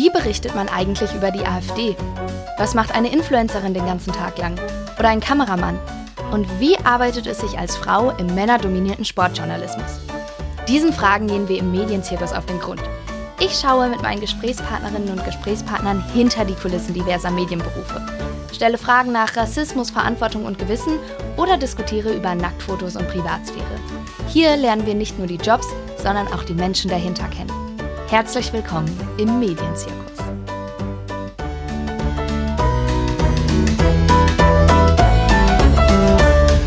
Wie 0.00 0.08
berichtet 0.08 0.54
man 0.54 0.70
eigentlich 0.70 1.12
über 1.14 1.30
die 1.30 1.44
AfD? 1.44 1.94
Was 2.56 2.72
macht 2.72 2.94
eine 2.94 3.12
Influencerin 3.12 3.74
den 3.74 3.84
ganzen 3.84 4.14
Tag 4.14 4.38
lang? 4.38 4.58
Oder 4.98 5.10
ein 5.10 5.20
Kameramann? 5.20 5.78
Und 6.32 6.46
wie 6.58 6.78
arbeitet 6.86 7.26
es 7.26 7.40
sich 7.40 7.58
als 7.58 7.76
Frau 7.76 8.08
im 8.16 8.34
männerdominierten 8.34 9.04
Sportjournalismus? 9.04 10.00
Diesen 10.66 10.94
Fragen 10.94 11.26
gehen 11.26 11.50
wir 11.50 11.58
im 11.58 11.70
Medienzirkus 11.70 12.32
auf 12.32 12.46
den 12.46 12.58
Grund. 12.60 12.80
Ich 13.40 13.52
schaue 13.60 13.90
mit 13.90 14.00
meinen 14.00 14.22
Gesprächspartnerinnen 14.22 15.10
und 15.10 15.24
Gesprächspartnern 15.26 16.02
hinter 16.14 16.46
die 16.46 16.54
Kulissen 16.54 16.94
diverser 16.94 17.30
Medienberufe, 17.30 18.00
stelle 18.54 18.78
Fragen 18.78 19.12
nach 19.12 19.36
Rassismus, 19.36 19.90
Verantwortung 19.90 20.46
und 20.46 20.58
Gewissen 20.58 20.98
oder 21.36 21.58
diskutiere 21.58 22.14
über 22.14 22.34
Nacktfotos 22.34 22.96
und 22.96 23.06
Privatsphäre. 23.08 23.66
Hier 24.28 24.56
lernen 24.56 24.86
wir 24.86 24.94
nicht 24.94 25.18
nur 25.18 25.26
die 25.26 25.36
Jobs, 25.36 25.66
sondern 25.98 26.26
auch 26.28 26.44
die 26.44 26.54
Menschen 26.54 26.88
dahinter 26.88 27.28
kennen. 27.28 27.69
Herzlich 28.10 28.52
willkommen 28.52 28.90
im 29.18 29.38
Medienzirkus. 29.38 29.99